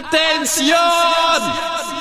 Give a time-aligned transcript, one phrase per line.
[0.00, 1.99] ¡Atención!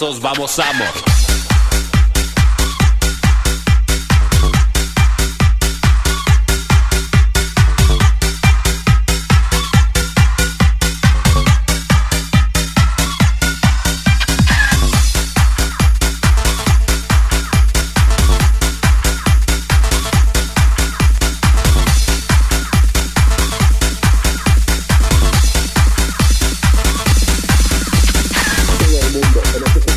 [0.00, 1.09] Los brazos, vamos,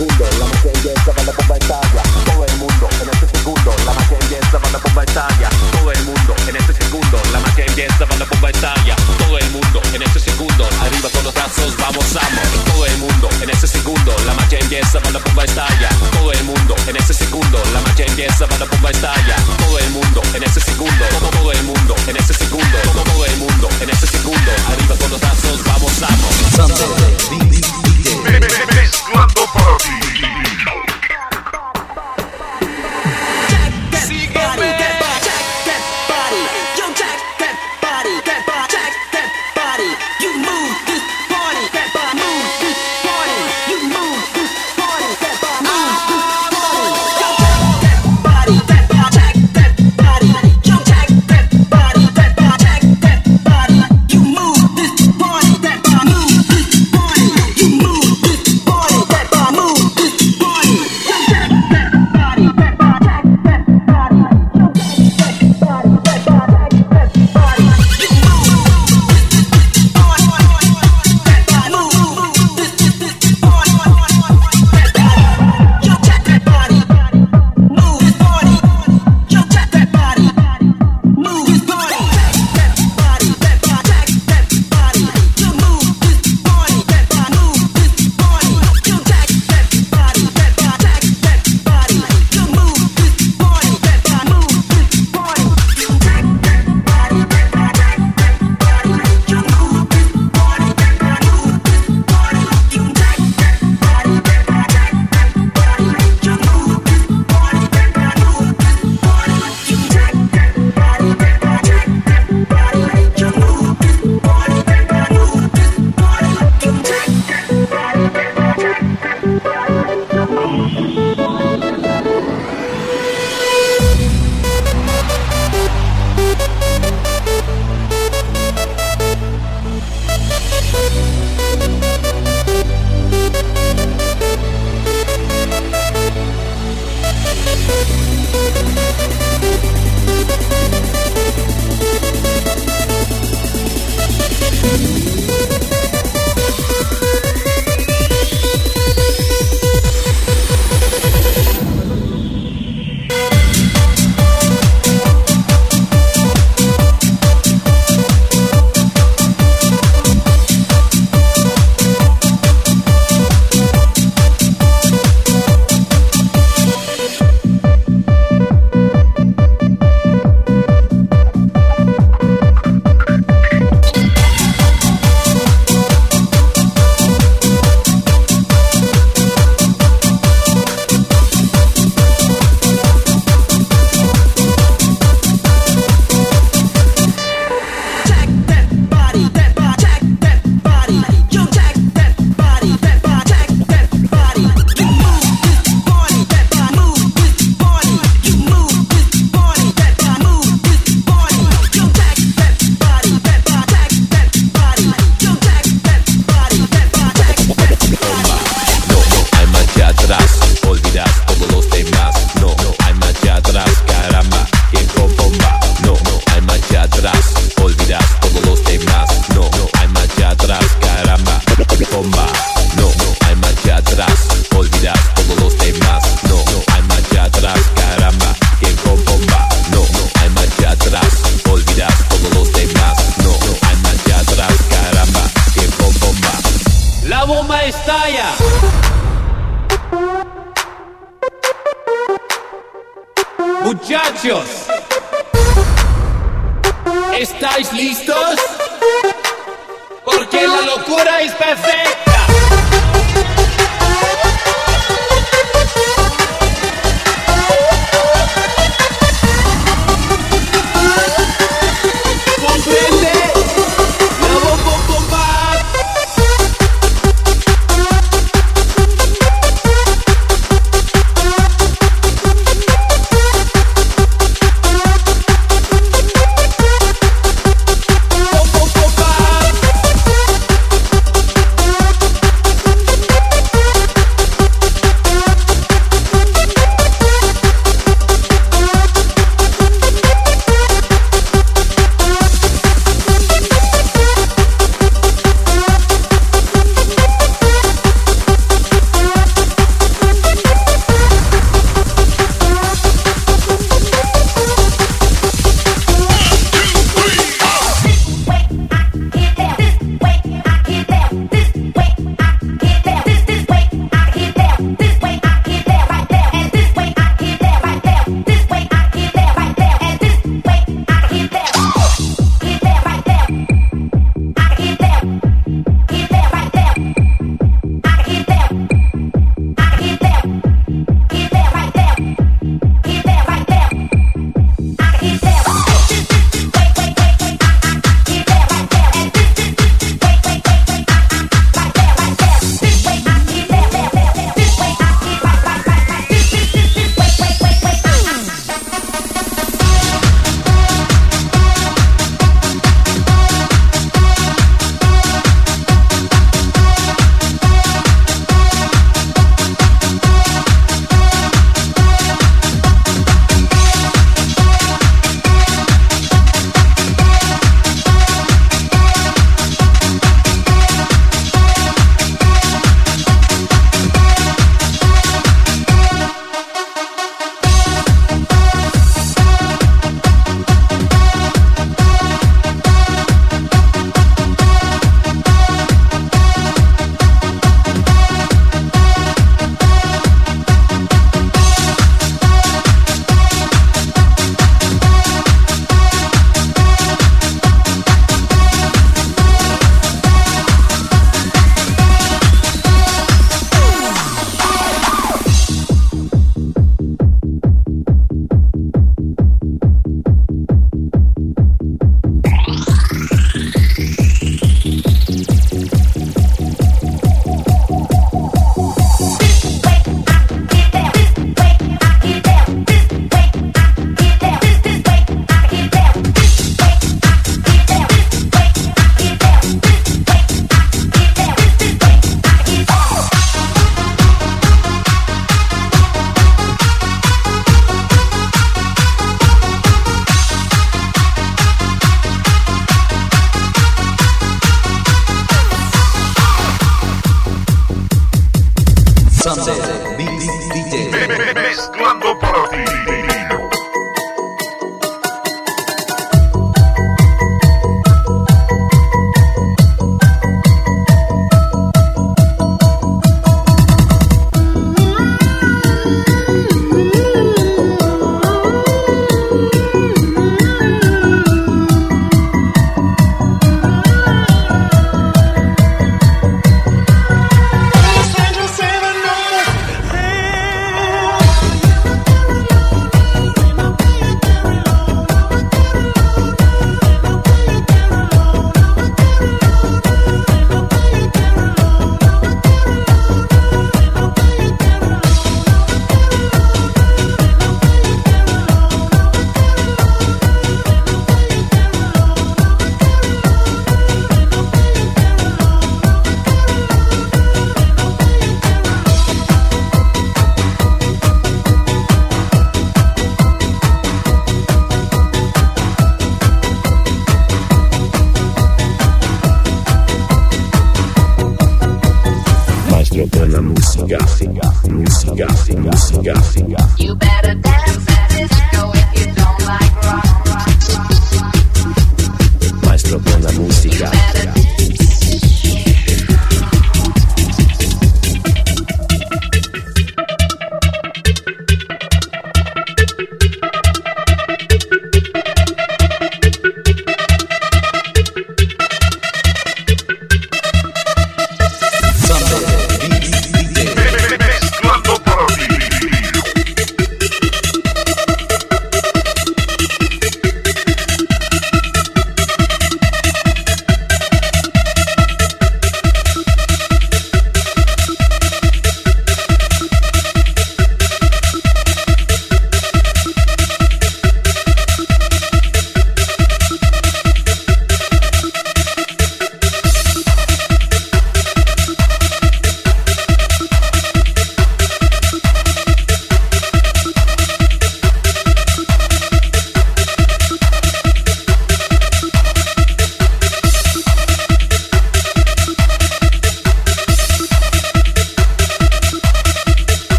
[0.00, 2.02] segundo, la magia empieza para la bomba estalla.
[2.24, 5.48] Todo el mundo en este segundo, la magia empieza para la bomba estalla.
[5.72, 8.96] Todo el mundo en este segundo, la magia empieza cuando la bomba estalla.
[9.18, 12.48] Todo el mundo en este segundo, arriba con los brazos, vamos, amor.
[12.64, 15.88] Todo el mundo en este segundo, la magia empieza cuando la bomba estalla.
[16.12, 19.36] Todo el mundo en este segundo, la magia empieza cuando la bomba estalla.
[19.58, 23.26] Todo el mundo en este segundo, todo, todo el mundo en este segundo, todo, todo
[23.26, 27.89] el mundo en este segundo, arriba con los brazos, vamos, amor.
[28.22, 29.02] Miss
[29.46, 30.39] party.